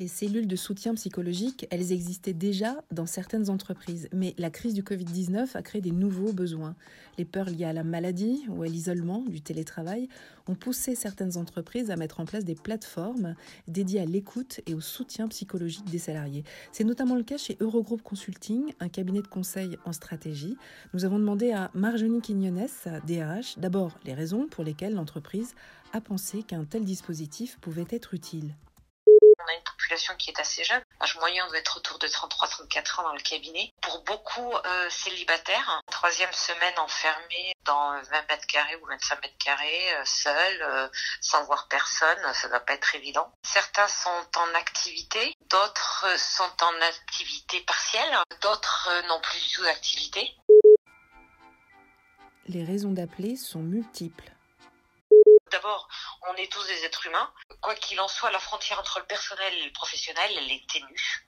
Les 0.00 0.08
cellules 0.08 0.46
de 0.46 0.56
soutien 0.56 0.94
psychologique, 0.94 1.66
elles 1.70 1.92
existaient 1.92 2.32
déjà 2.32 2.82
dans 2.90 3.04
certaines 3.04 3.50
entreprises, 3.50 4.08
mais 4.14 4.34
la 4.38 4.48
crise 4.48 4.72
du 4.72 4.82
Covid-19 4.82 5.54
a 5.54 5.60
créé 5.60 5.82
des 5.82 5.90
nouveaux 5.90 6.32
besoins. 6.32 6.74
Les 7.18 7.26
peurs 7.26 7.50
liées 7.50 7.66
à 7.66 7.74
la 7.74 7.84
maladie 7.84 8.46
ou 8.48 8.62
à 8.62 8.66
l'isolement 8.66 9.20
du 9.28 9.42
télétravail 9.42 10.08
ont 10.48 10.54
poussé 10.54 10.94
certaines 10.94 11.36
entreprises 11.36 11.90
à 11.90 11.96
mettre 11.96 12.20
en 12.20 12.24
place 12.24 12.46
des 12.46 12.54
plateformes 12.54 13.34
dédiées 13.68 14.00
à 14.00 14.06
l'écoute 14.06 14.62
et 14.66 14.72
au 14.72 14.80
soutien 14.80 15.28
psychologique 15.28 15.90
des 15.90 15.98
salariés. 15.98 16.44
C'est 16.72 16.84
notamment 16.84 17.14
le 17.14 17.22
cas 17.22 17.36
chez 17.36 17.58
Eurogroup 17.60 18.00
Consulting, 18.00 18.72
un 18.80 18.88
cabinet 18.88 19.20
de 19.20 19.26
conseil 19.26 19.76
en 19.84 19.92
stratégie. 19.92 20.56
Nous 20.94 21.04
avons 21.04 21.18
demandé 21.18 21.52
à 21.52 21.70
Marjonie 21.74 22.22
Quignones, 22.22 22.68
DRH, 23.06 23.58
d'abord 23.58 23.98
les 24.06 24.14
raisons 24.14 24.46
pour 24.46 24.64
lesquelles 24.64 24.94
l'entreprise 24.94 25.54
a 25.92 26.00
pensé 26.00 26.42
qu'un 26.42 26.64
tel 26.64 26.86
dispositif 26.86 27.58
pouvait 27.60 27.84
être 27.90 28.14
utile 28.14 28.54
qui 30.18 30.30
est 30.30 30.40
assez 30.40 30.64
jeune. 30.64 30.82
L'âge 31.00 31.16
moyen 31.16 31.46
doit 31.48 31.58
être 31.58 31.76
autour 31.76 31.98
de 31.98 32.06
33-34 32.06 33.00
ans 33.00 33.02
dans 33.04 33.12
le 33.12 33.20
cabinet. 33.20 33.72
Pour 33.80 34.02
beaucoup 34.04 34.52
euh, 34.52 34.90
célibataires, 34.90 35.82
troisième 35.90 36.32
semaine 36.32 36.78
enfermée 36.78 37.52
dans 37.64 37.92
20 37.92 38.02
mètres 38.30 38.46
carrés 38.46 38.76
ou 38.76 38.86
25 38.86 39.22
mètres 39.22 39.38
carrés, 39.44 39.94
euh, 39.94 40.02
seul, 40.04 40.62
euh, 40.62 40.88
sans 41.20 41.44
voir 41.44 41.68
personne, 41.68 42.18
ça 42.34 42.46
ne 42.46 42.52
va 42.52 42.60
pas 42.60 42.74
être 42.74 42.94
évident. 42.94 43.32
Certains 43.42 43.88
sont 43.88 44.26
en 44.36 44.54
activité, 44.54 45.34
d'autres 45.48 46.06
sont 46.16 46.52
en 46.62 46.82
activité 46.82 47.60
partielle, 47.62 48.16
d'autres 48.42 48.90
n'ont 49.08 49.20
plus 49.20 49.40
du 49.40 49.54
tout 49.54 49.62
d'activité. 49.62 50.34
Les 52.46 52.64
raisons 52.64 52.92
d'appeler 52.92 53.36
sont 53.36 53.60
multiples. 53.60 54.32
D'abord, 55.60 55.88
on 56.26 56.34
est 56.36 56.50
tous 56.50 56.66
des 56.68 56.84
êtres 56.86 57.04
humains. 57.06 57.30
Quoi 57.60 57.74
qu'il 57.74 58.00
en 58.00 58.08
soit, 58.08 58.30
la 58.30 58.38
frontière 58.38 58.80
entre 58.80 58.98
le 58.98 59.04
personnel 59.04 59.52
et 59.52 59.64
le 59.64 59.72
professionnel, 59.72 60.30
elle 60.38 60.50
est 60.50 60.66
ténue. 60.70 61.26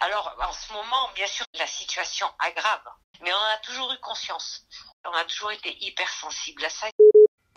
Alors, 0.00 0.34
en 0.40 0.52
ce 0.52 0.72
moment, 0.72 1.10
bien 1.14 1.26
sûr, 1.26 1.44
la 1.58 1.66
situation 1.66 2.26
aggrave, 2.38 2.82
mais 3.20 3.30
on 3.30 3.36
a 3.36 3.58
toujours 3.58 3.92
eu 3.92 3.98
conscience. 3.98 4.64
On 5.04 5.12
a 5.12 5.24
toujours 5.26 5.52
été 5.52 5.76
hypersensible 5.84 6.64
à 6.64 6.70
ça. 6.70 6.86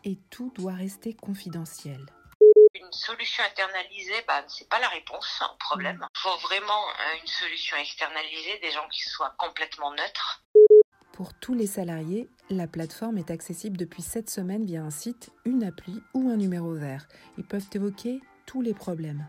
Et 0.03 0.17
tout 0.29 0.51
doit 0.57 0.73
rester 0.73 1.15
confidentiel. 1.15 2.05
Une 2.73 2.91
solution 2.91 3.41
internalisée, 3.45 4.25
bah, 4.27 4.43
c'est 4.49 4.67
pas 4.67 4.79
la 4.79 4.89
réponse 4.89 5.41
au 5.53 5.55
problème. 5.55 6.05
Il 6.15 6.19
faut 6.19 6.37
vraiment 6.39 6.89
euh, 6.89 7.21
une 7.21 7.27
solution 7.27 7.77
externalisée, 7.77 8.59
des 8.59 8.71
gens 8.71 8.89
qui 8.89 9.03
soient 9.03 9.33
complètement 9.37 9.91
neutres. 9.91 10.42
Pour 11.23 11.33
tous 11.39 11.53
les 11.53 11.67
salariés, 11.67 12.27
la 12.49 12.67
plateforme 12.67 13.17
est 13.17 13.31
accessible 13.31 13.77
depuis 13.77 14.01
cette 14.01 14.29
semaine 14.29 14.65
via 14.65 14.81
un 14.81 14.91
site, 14.91 15.29
une 15.45 15.63
appli 15.63 16.01
ou 16.13 16.27
un 16.27 16.35
numéro 16.35 16.73
vert. 16.73 17.07
Ils 17.37 17.45
peuvent 17.45 17.69
évoquer 17.71 18.19
tous 18.45 18.61
les 18.61 18.73
problèmes. 18.73 19.25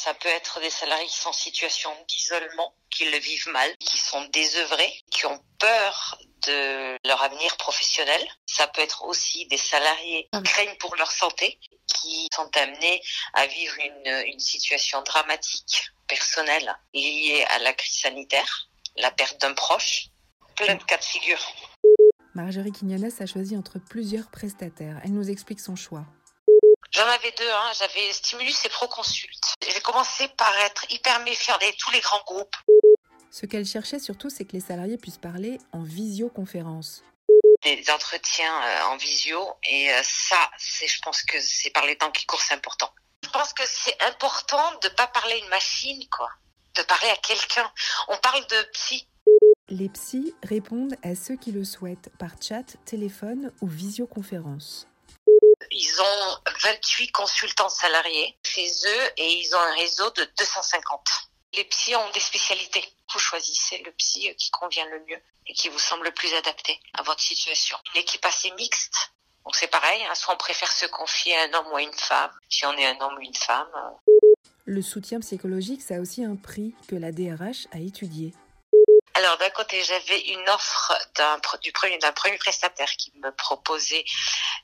Ça 0.00 0.14
peut 0.14 0.30
être 0.30 0.60
des 0.60 0.70
salariés 0.70 1.06
qui 1.08 1.18
sont 1.18 1.28
en 1.28 1.34
situation 1.34 1.90
d'isolement, 2.08 2.74
qui 2.88 3.04
le 3.04 3.18
vivent 3.18 3.48
mal, 3.48 3.70
qui 3.80 3.98
sont 3.98 4.24
désœuvrés, 4.32 4.94
qui 5.10 5.26
ont 5.26 5.44
peur 5.58 6.18
de 6.46 6.96
leur 7.06 7.22
avenir 7.22 7.54
professionnel. 7.58 8.26
Ça 8.46 8.66
peut 8.66 8.80
être 8.80 9.04
aussi 9.04 9.44
des 9.48 9.58
salariés 9.58 10.30
qui 10.32 10.42
craignent 10.42 10.78
pour 10.78 10.96
leur 10.96 11.12
santé, 11.12 11.60
qui 11.86 12.28
sont 12.34 12.48
amenés 12.56 13.02
à 13.34 13.46
vivre 13.46 13.74
une, 13.78 14.24
une 14.24 14.40
situation 14.40 15.02
dramatique 15.02 15.90
personnelle 16.08 16.74
liée 16.94 17.44
à 17.50 17.58
la 17.58 17.74
crise 17.74 18.00
sanitaire, 18.00 18.70
la 18.96 19.10
perte 19.10 19.38
d'un 19.42 19.52
proche, 19.52 20.08
plein 20.54 20.74
de 20.74 20.84
cas 20.84 20.96
de 20.96 21.04
figure. 21.04 21.40
Marjorie 22.34 22.72
Quignones 22.72 23.10
a 23.20 23.26
choisi 23.26 23.56
entre 23.56 23.78
plusieurs 23.78 24.30
prestataires. 24.30 25.00
Elle 25.04 25.12
nous 25.12 25.28
explique 25.30 25.60
son 25.60 25.76
choix. 25.76 26.04
J'en 26.90 27.06
avais 27.06 27.32
deux, 27.38 27.50
hein. 27.50 27.72
j'avais 27.78 28.12
Stimulus 28.12 28.64
et 28.64 28.68
Proconsult. 28.68 29.40
J'ai 29.66 29.80
commencé 29.80 30.28
par 30.36 30.54
être 30.58 30.84
hyper 30.90 31.20
méfiante 31.20 31.60
de 31.60 31.76
tous 31.78 31.90
les 31.90 32.00
grands 32.00 32.22
groupes. 32.26 32.56
Ce 33.30 33.46
qu'elle 33.46 33.64
cherchait 33.64 33.98
surtout, 33.98 34.28
c'est 34.28 34.44
que 34.44 34.52
les 34.52 34.60
salariés 34.60 34.98
puissent 34.98 35.16
parler 35.18 35.58
en 35.72 35.82
visioconférence. 35.82 37.02
Des 37.62 37.82
entretiens 37.90 38.62
euh, 38.62 38.82
en 38.88 38.96
visio, 38.96 39.54
et 39.66 39.90
euh, 39.90 40.00
ça, 40.02 40.50
c'est, 40.58 40.86
je 40.86 41.00
pense 41.00 41.22
que 41.22 41.40
c'est 41.40 41.70
par 41.70 41.86
les 41.86 41.96
temps 41.96 42.10
qui 42.10 42.26
courent, 42.26 42.42
c'est 42.42 42.54
important. 42.54 42.92
Je 43.24 43.30
pense 43.30 43.54
que 43.54 43.62
c'est 43.66 43.96
important 44.02 44.72
de 44.82 44.88
ne 44.88 44.94
pas 44.94 45.06
parler 45.06 45.34
à 45.34 45.36
une 45.36 45.48
machine, 45.48 46.06
quoi. 46.10 46.28
De 46.74 46.82
parler 46.82 47.08
à 47.08 47.16
quelqu'un. 47.16 47.72
On 48.08 48.18
parle 48.18 48.46
de 48.48 48.62
psy, 48.72 49.08
les 49.72 49.88
psys 49.88 50.34
répondent 50.42 50.94
à 51.02 51.14
ceux 51.14 51.36
qui 51.36 51.50
le 51.50 51.64
souhaitent 51.64 52.10
par 52.18 52.30
chat, 52.40 52.76
téléphone 52.84 53.50
ou 53.62 53.66
visioconférence. 53.66 54.86
Ils 55.70 56.00
ont 56.00 56.38
28 56.62 57.10
consultants 57.12 57.70
salariés 57.70 58.36
chez 58.44 58.68
eux 58.68 59.10
et 59.16 59.32
ils 59.32 59.56
ont 59.56 59.60
un 59.60 59.74
réseau 59.74 60.10
de 60.10 60.28
250. 60.38 61.00
Les 61.54 61.64
psys 61.64 61.96
ont 61.96 62.10
des 62.12 62.20
spécialités. 62.20 62.84
Vous 63.12 63.18
choisissez 63.18 63.82
le 63.86 63.92
psy 63.92 64.34
qui 64.36 64.50
convient 64.50 64.84
le 64.90 65.00
mieux 65.08 65.20
et 65.46 65.54
qui 65.54 65.70
vous 65.70 65.78
semble 65.78 66.04
le 66.04 66.12
plus 66.12 66.32
adapté 66.34 66.78
à 66.92 67.02
votre 67.02 67.20
situation. 67.20 67.78
L'équipe 67.94 68.24
assez 68.26 68.50
mixte. 68.52 69.12
Donc 69.44 69.56
c'est 69.56 69.68
pareil, 69.68 70.02
hein. 70.04 70.14
soit 70.14 70.34
on 70.34 70.36
préfère 70.36 70.70
se 70.70 70.84
confier 70.86 71.34
à 71.36 71.44
un 71.44 71.54
homme 71.54 71.72
ou 71.72 71.76
à 71.76 71.82
une 71.82 71.94
femme, 71.94 72.30
si 72.50 72.66
on 72.66 72.72
est 72.76 72.86
un 72.86 73.00
homme 73.00 73.16
ou 73.16 73.22
une 73.22 73.34
femme. 73.34 73.68
Le 74.66 74.82
soutien 74.82 75.18
psychologique, 75.20 75.80
ça 75.80 75.96
a 75.96 76.00
aussi 76.00 76.24
un 76.24 76.36
prix 76.36 76.74
que 76.88 76.94
la 76.94 77.10
DRH 77.10 77.66
a 77.72 77.78
étudié. 77.78 78.34
Alors 79.14 79.36
d'un 79.36 79.50
côté, 79.50 79.82
j'avais 79.84 80.20
une 80.20 80.48
offre 80.48 80.96
d'un 81.16 81.38
premier 81.40 81.70
premier 82.14 82.38
prestataire 82.38 82.90
qui 82.96 83.12
me 83.22 83.30
proposait 83.32 84.04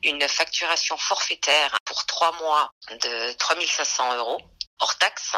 une 0.02 0.26
facturation 0.26 0.96
forfaitaire 0.96 1.76
pour 1.84 2.06
trois 2.06 2.32
mois 2.32 2.72
de 2.90 3.32
3500 3.32 4.16
euros 4.16 4.40
hors 4.78 4.96
taxe. 4.96 5.36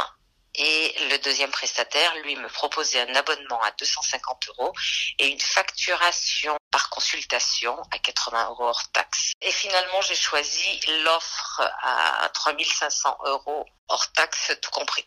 Et 0.57 0.95
le 1.11 1.19
deuxième 1.19 1.51
prestataire, 1.51 2.15
lui, 2.25 2.35
me 2.37 2.49
proposait 2.49 3.01
un 3.01 3.15
abonnement 3.15 3.63
à 3.63 3.71
250 3.73 4.49
euros 4.49 4.73
et 5.19 5.29
une 5.29 5.41
facturation 5.41 6.57
par 6.73 6.91
consultation 6.91 7.81
à 7.93 7.99
80 7.99 8.49
euros 8.51 8.67
hors 8.67 8.91
taxe. 8.93 9.33
Et 9.43 9.53
finalement, 9.53 10.01
j'ai 10.03 10.17
choisi 10.17 10.81
l'offre 11.05 11.63
à 11.83 12.29
3500 12.35 13.19
euros 13.27 13.65
hors 13.89 14.13
taxe 14.13 14.53
tout 14.61 14.71
compris. 14.71 15.07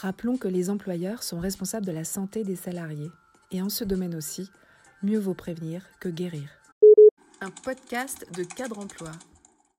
Rappelons 0.00 0.36
que 0.36 0.46
les 0.46 0.70
employeurs 0.70 1.24
sont 1.24 1.40
responsables 1.40 1.84
de 1.84 1.90
la 1.90 2.04
santé 2.04 2.44
des 2.44 2.54
salariés. 2.54 3.10
Et 3.50 3.60
en 3.60 3.68
ce 3.68 3.82
domaine 3.82 4.14
aussi, 4.14 4.48
mieux 5.02 5.18
vaut 5.18 5.34
prévenir 5.34 5.82
que 5.98 6.08
guérir. 6.08 6.48
Un 7.40 7.50
podcast 7.50 8.24
de 8.32 8.44
cadre 8.44 8.78
emploi 8.78 9.10